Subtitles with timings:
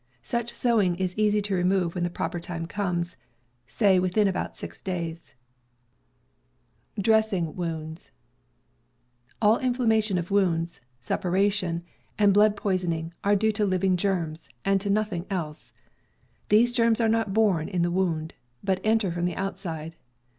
[0.23, 3.17] Such sewing is easy to remove when the proper time comes,
[3.67, 5.35] say within about six days.
[7.05, 7.99] All
[9.59, 11.83] inflammation of wounds, suppuration,
[12.17, 15.69] and blood poisoning, are due to living germs, and to nothing else.
[15.69, 15.75] J..
[16.57, 18.33] These germs are not born in the wound,
[18.63, 19.95] ^, but enter from the outside.